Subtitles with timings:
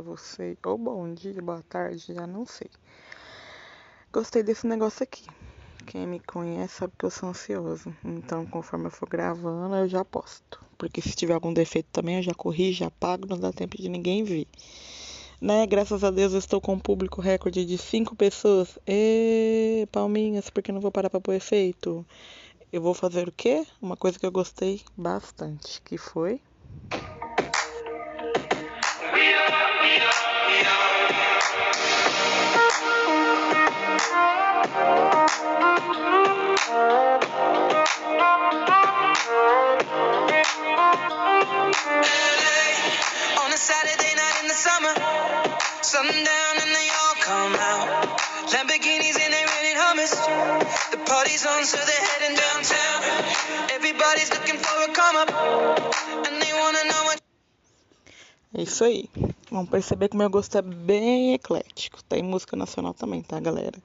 [0.00, 2.70] você, ou bom dia, boa tarde, já não sei.
[4.12, 5.24] Gostei desse negócio aqui.
[5.86, 7.94] Quem me conhece sabe que eu sou ansioso.
[8.04, 10.60] Então, conforme eu for gravando, eu já posto.
[10.76, 13.88] Porque se tiver algum defeito também, eu já corrijo, já apago, não dá tempo de
[13.88, 14.46] ninguém ver.
[15.40, 15.66] Né?
[15.66, 18.78] Graças a Deus eu estou com um público recorde de 5 pessoas.
[18.86, 22.04] E palminhas, porque não vou parar para pôr efeito.
[22.72, 23.66] Eu vou fazer o quê?
[23.80, 26.40] Uma coisa que eu gostei bastante, que foi
[46.60, 48.20] and they all come out.
[48.52, 49.34] Lamborghinis and
[49.80, 50.12] hummus.
[50.90, 52.98] The party's on, so they're heading downtown.
[53.70, 55.30] Everybody's looking for a come up,
[56.26, 57.22] and they wanna know what.
[58.54, 59.08] É isso aí.
[59.50, 62.02] Vão perceber que meu gosto é bem eclético.
[62.04, 63.78] Tem música nacional também, tá, galera?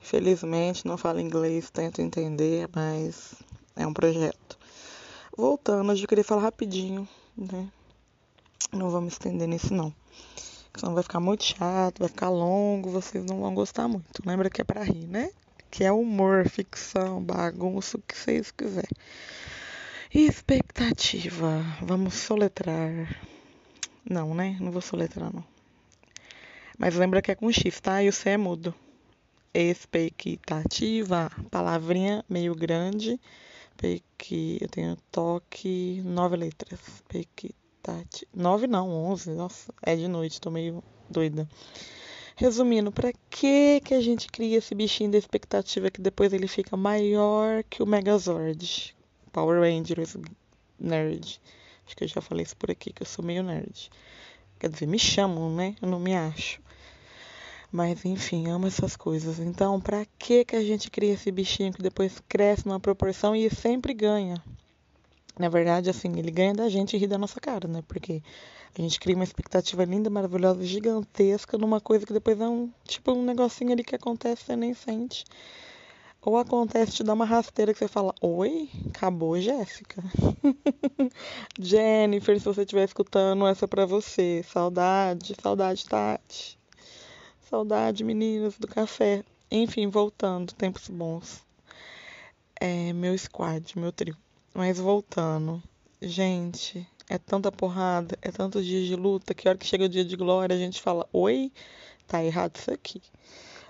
[0.00, 3.34] Infelizmente, não falo inglês, tento entender, mas
[3.74, 4.58] é um projeto.
[5.36, 7.66] Voltando, hoje eu queria falar rapidinho, né?
[8.72, 9.92] Não vou me estender nisso, não
[10.76, 14.22] senão vai ficar muito chato, vai ficar longo, vocês não vão gostar muito.
[14.24, 15.30] Lembra que é para rir, né?
[15.70, 18.90] Que é humor, ficção, bagunça, o que vocês quiserem.
[20.12, 21.60] Expectativa.
[21.82, 23.18] Vamos soletrar.
[24.08, 24.56] Não, né?
[24.60, 25.44] Não vou soletrar, não.
[26.78, 28.02] Mas lembra que é com X, tá?
[28.02, 28.74] E o C é mudo.
[29.52, 31.30] Expectativa.
[31.50, 33.20] Palavrinha meio grande.
[34.16, 36.80] Que eu tenho toque, nove letras.
[37.10, 38.26] Expectativa tarde.
[38.34, 39.30] Nove não, onze.
[39.30, 41.46] Nossa, é de noite, tô meio doida.
[42.34, 46.76] Resumindo, para que que a gente cria esse bichinho da expectativa que depois ele fica
[46.76, 48.96] maior que o Megazord?
[49.30, 50.16] Power Rangers
[50.80, 51.40] nerd.
[51.86, 53.90] Acho que eu já falei isso por aqui, que eu sou meio nerd.
[54.58, 55.76] Quer dizer, me chamam, né?
[55.82, 56.62] Eu não me acho.
[57.70, 59.38] Mas enfim, amo essas coisas.
[59.38, 63.50] Então, para que que a gente cria esse bichinho que depois cresce numa proporção e
[63.50, 64.42] sempre ganha?
[65.38, 67.82] Na verdade, assim, ele ganha da gente e ri da nossa cara, né?
[67.88, 68.22] Porque
[68.78, 73.12] a gente cria uma expectativa linda, maravilhosa, gigantesca numa coisa que depois é um, tipo,
[73.12, 75.24] um negocinho ali que acontece, você nem sente.
[76.22, 80.02] Ou acontece, te dá uma rasteira que você fala, oi, acabou, Jéssica.
[81.60, 84.42] Jennifer, se você estiver escutando, essa é pra você.
[84.42, 86.58] Saudade, saudade, Tati.
[87.50, 89.22] Saudade, meninas do café.
[89.50, 91.42] Enfim, voltando, tempos bons.
[92.58, 94.16] É, meu squad, meu trio.
[94.56, 95.60] Mas voltando,
[96.00, 99.88] gente, é tanta porrada, é tantos dias de luta que a hora que chega o
[99.88, 101.52] dia de glória a gente fala: Oi,
[102.06, 103.02] tá errado isso aqui.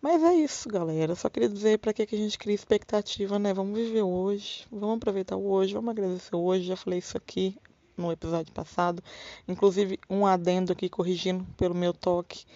[0.00, 1.14] Mas é isso, galera.
[1.14, 3.52] Só queria dizer para que, a gente cria expectativa, né?
[3.52, 6.64] Vamos viver hoje, vamos aproveitar o hoje, vamos agradecer hoje.
[6.64, 7.58] Já falei isso aqui
[7.94, 9.02] no episódio passado.
[9.46, 12.46] Inclusive, um adendo aqui corrigindo pelo meu toque.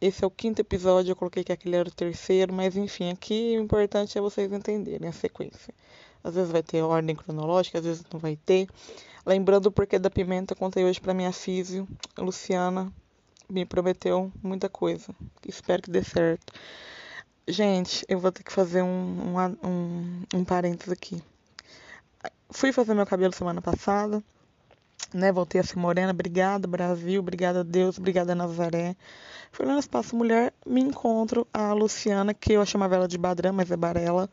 [0.00, 3.56] Esse é o quinto episódio, eu coloquei que aquele era o terceiro, mas enfim, aqui
[3.56, 5.74] o importante é vocês entenderem a sequência.
[6.28, 8.68] Às vezes vai ter ordem cronológica, às vezes não vai ter.
[9.24, 12.92] Lembrando o porquê da pimenta, contei hoje para minha físio, Luciana,
[13.48, 15.14] me prometeu muita coisa.
[15.46, 16.52] Espero que dê certo.
[17.46, 21.22] Gente, eu vou ter que fazer um, um, um, um parênteses aqui.
[22.50, 24.22] Fui fazer meu cabelo semana passada,
[25.12, 25.32] né?
[25.32, 26.12] Voltei a ser morena.
[26.12, 27.20] Obrigada, Brasil.
[27.20, 27.98] Obrigada, Deus.
[27.98, 28.96] Obrigada, Nazaré.
[29.50, 33.52] Fui lá no Espaço Mulher, me encontro a Luciana, que eu chamava ela de Badrã,
[33.52, 34.28] mas é Barela.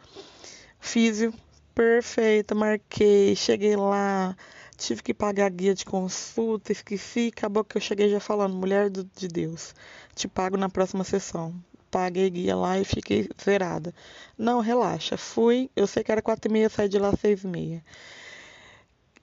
[0.79, 1.33] Físio,
[1.75, 4.35] perfeita, marquei, cheguei lá,
[4.77, 8.89] tive que pagar a guia de consulta, esqueci, acabou que eu cheguei já falando, mulher
[8.89, 9.75] do, de Deus,
[10.15, 11.53] te pago na próxima sessão.
[11.91, 13.93] Paguei guia lá e fiquei zerada.
[14.37, 17.47] Não, relaxa, fui, eu sei que era quatro e meia, saí de lá seis e
[17.47, 17.83] meia.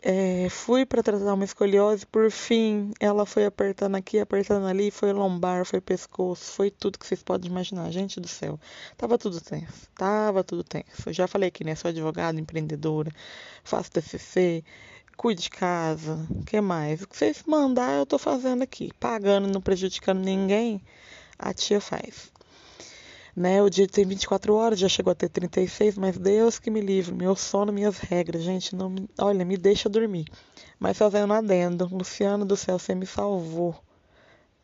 [0.05, 5.13] É, fui para tratar uma escoliose, por fim, ela foi apertando aqui, apertando ali, foi
[5.13, 7.89] lombar, foi pescoço, foi tudo que vocês podem imaginar.
[7.93, 8.59] Gente do céu,
[8.97, 11.09] tava tudo tenso, tava tudo tenso.
[11.09, 11.77] Eu já falei aqui, né?
[11.77, 13.13] Sou advogada, empreendedora,
[13.63, 14.65] faço TCC,
[15.17, 17.03] cuido de casa, o que mais?
[17.03, 20.83] O que vocês mandar, eu tô fazendo aqui, pagando, não prejudicando ninguém,
[21.39, 22.32] a tia faz.
[23.35, 23.63] Né?
[23.63, 27.15] O dia tem 24 horas, já chegou a ter 36, mas Deus que me livre,
[27.15, 30.27] meu sono, minhas regras, gente, não, olha, me deixa dormir.
[30.79, 33.75] Mas fazendo adendo, Luciano do céu, você me salvou,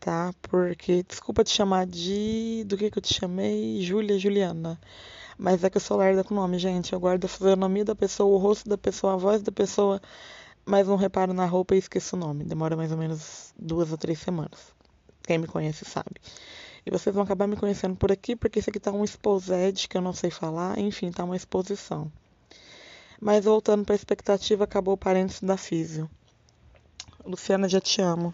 [0.01, 0.35] tá?
[0.43, 3.81] Porque, desculpa te chamar de, do que que eu te chamei?
[3.83, 4.79] Júlia, Juliana.
[5.39, 8.35] Mas é que eu sou lerda com nome, gente, eu guardo a fisionomia da pessoa,
[8.35, 10.01] o rosto da pessoa, a voz da pessoa,
[10.65, 12.45] mas não reparo na roupa e esqueço o nome.
[12.45, 14.75] Demora mais ou menos duas ou três semanas.
[15.23, 16.21] Quem me conhece sabe.
[16.89, 19.95] E vocês vão acabar me conhecendo por aqui, porque isso aqui tá um exposed que
[19.95, 22.11] eu não sei falar, enfim, tá uma exposição.
[23.21, 26.09] Mas voltando para a expectativa, acabou o parênteses da Físio.
[27.27, 28.33] Luciana, já te amo.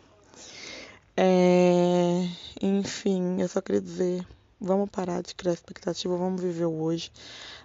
[1.17, 2.29] É...
[2.63, 4.25] Enfim, eu só queria dizer,
[4.61, 7.11] vamos parar de criar expectativa, vamos viver o hoje.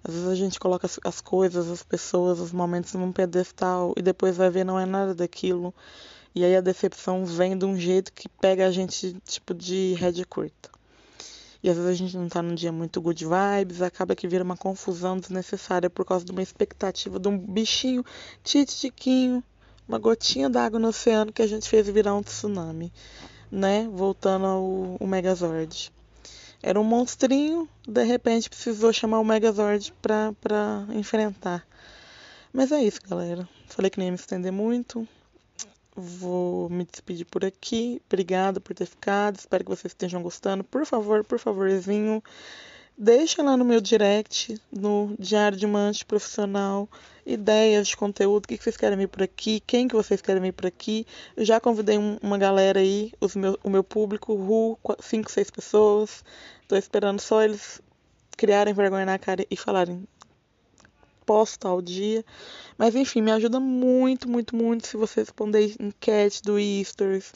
[0.03, 4.01] Às vezes a gente coloca as, as coisas, as pessoas, os momentos num pedestal e
[4.01, 5.71] depois vai ver não é nada daquilo.
[6.33, 10.25] E aí a decepção vem de um jeito que pega a gente tipo de rédea
[10.25, 10.78] curta.
[11.61, 14.43] E às vezes a gente não tá num dia muito good vibes, acaba que vira
[14.43, 18.03] uma confusão desnecessária por causa de uma expectativa de um bichinho
[18.43, 19.43] titiquinho,
[19.87, 22.93] uma gotinha d'água no oceano que a gente fez virar um tsunami,
[23.51, 23.89] né?
[23.91, 25.91] Voltando ao, ao Megazord.
[26.61, 31.65] Era um monstrinho, de repente precisou chamar o Megazord pra, pra enfrentar.
[32.53, 33.47] Mas é isso, galera.
[33.67, 35.07] Falei que nem ia me estender muito.
[35.95, 38.01] Vou me despedir por aqui.
[38.07, 39.37] Obrigada por ter ficado.
[39.37, 40.63] Espero que vocês estejam gostando.
[40.63, 42.23] Por favor, por favorzinho,
[42.97, 46.87] deixa lá no meu direct, no Diário de uma Profissional,
[47.25, 50.51] ideias de conteúdo, o que vocês querem ver por aqui, quem que vocês querem ver
[50.51, 51.05] por aqui.
[51.35, 56.23] Eu já convidei uma galera aí, os o meu público, Ru, 5, 6 pessoas.
[56.67, 57.81] Tô esperando só eles
[58.37, 60.07] criarem vergonha na cara e falarem
[61.29, 62.25] posto tal dia.
[62.75, 67.31] Mas enfim, me ajuda muito, muito, muito se você responder enquete do Easters,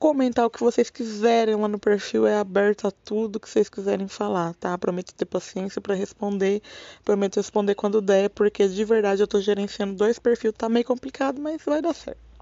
[0.00, 4.08] comentar o que vocês quiserem lá no perfil, é aberto a tudo que vocês quiserem
[4.08, 4.76] falar, tá?
[4.76, 6.60] Prometo ter paciência para responder,
[7.04, 11.40] prometo responder quando der, porque de verdade eu tô gerenciando dois perfis, tá meio complicado,
[11.40, 12.33] mas vai dar certo.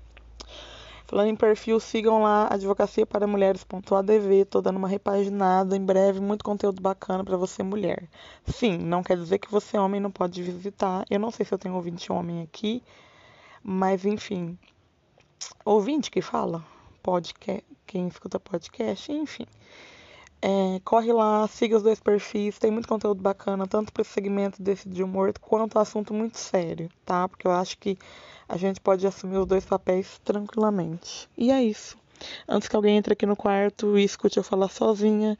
[1.06, 6.44] Falando em perfil, sigam lá advocacia para mulheres.adv, tô dando uma repaginada em breve, muito
[6.44, 8.08] conteúdo bacana para você mulher.
[8.46, 11.04] Sim, não quer dizer que você homem não pode visitar.
[11.10, 12.82] Eu não sei se eu tenho ouvinte homem aqui,
[13.62, 14.58] mas enfim,
[15.64, 16.64] ouvinte que fala,
[17.02, 19.46] podcast, quem escuta podcast, enfim.
[20.40, 24.60] É, corre lá, siga os dois perfis, tem muito conteúdo bacana, tanto para esse segmento
[24.60, 27.28] desse de humor, quanto assunto muito sério, tá?
[27.28, 27.96] Porque eu acho que
[28.52, 31.26] a gente pode assumir os dois papéis tranquilamente.
[31.38, 31.96] E é isso.
[32.46, 35.38] Antes que alguém entre aqui no quarto e escute eu falar sozinha,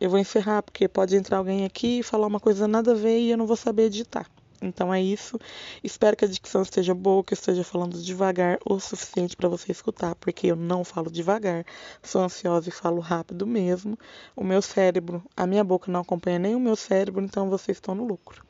[0.00, 3.18] eu vou encerrar, porque pode entrar alguém aqui e falar uma coisa nada a ver
[3.18, 4.26] e eu não vou saber editar.
[4.62, 5.38] Então é isso.
[5.82, 9.70] Espero que a dicção esteja boa, que eu esteja falando devagar o suficiente para você
[9.70, 11.66] escutar, porque eu não falo devagar,
[12.02, 13.98] sou ansiosa e falo rápido mesmo.
[14.34, 17.94] O meu cérebro, a minha boca não acompanha nem o meu cérebro, então vocês estão
[17.94, 18.42] no lucro.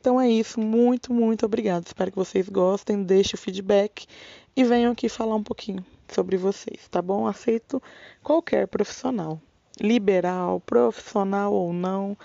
[0.00, 1.84] Então é isso, muito, muito obrigada.
[1.86, 4.06] Espero que vocês gostem, deixem o feedback
[4.56, 7.26] e venham aqui falar um pouquinho sobre vocês, tá bom?
[7.26, 7.82] Aceito
[8.22, 9.38] qualquer profissional,
[9.78, 12.16] liberal, profissional ou não,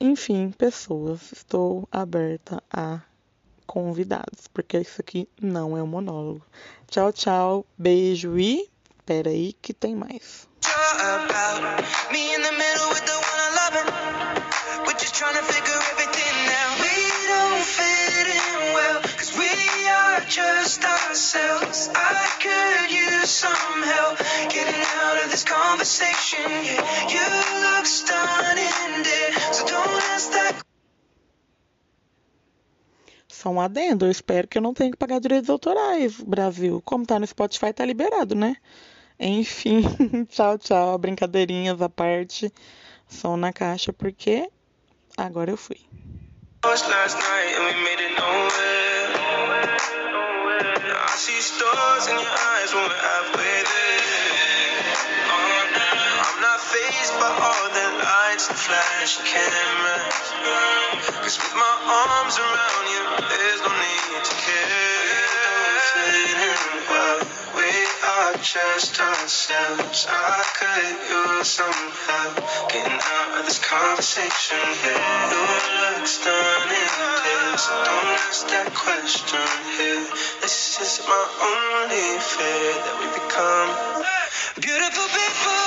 [0.00, 1.32] enfim, pessoas.
[1.32, 3.02] Estou aberta a
[3.66, 6.46] convidados, porque isso aqui não é um monólogo.
[6.88, 8.70] Tchau, tchau, beijo e
[9.04, 10.48] peraí que tem mais.
[14.98, 16.85] just
[25.70, 26.46] conversation.
[26.64, 27.24] Yeah, you
[27.64, 30.54] look stunning, dear, so don't ask that.
[33.28, 36.80] Só um adendo, eu espero que eu não tenha que pagar direitos autorais, Brasil.
[36.84, 38.56] Como tá no Spotify, tá liberado, né?
[39.18, 39.82] Enfim,
[40.30, 40.98] tchau, tchau.
[40.98, 42.52] Brincadeirinhas à parte.
[43.08, 44.50] Som na caixa, porque
[45.16, 45.78] agora eu fui.
[51.08, 53.55] I see stars in your eyes when we're halfway
[59.14, 60.34] cameras.
[61.22, 65.06] Cause with my arms around you, there's no need to care.
[66.90, 67.22] Well,
[67.54, 67.70] we
[68.02, 70.06] are just ourselves.
[70.10, 72.34] I could use some help
[72.74, 74.58] getting out of this conversation.
[74.58, 75.38] Yeah, you
[75.86, 76.94] look stunning,
[77.62, 79.46] so don't ask that question
[79.78, 80.02] here.
[80.42, 83.70] This is my only fear that we become
[84.58, 85.65] beautiful people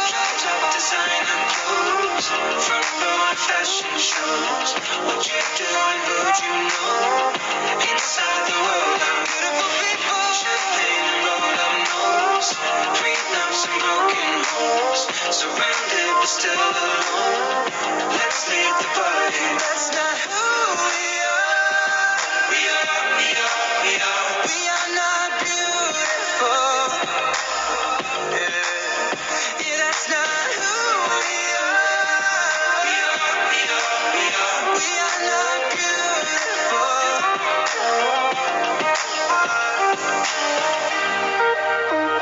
[0.50, 2.28] top designer clothes
[2.66, 4.70] Front row at fashion shows.
[5.06, 7.34] What you do and who you know?
[7.90, 10.24] Inside the world of beautiful people.
[10.42, 12.50] Champagne and rolled up nose.
[12.98, 15.02] Prenups and broken homes
[15.38, 17.66] Surrounded but still alone.
[18.18, 20.49] Let's leave the party That's not who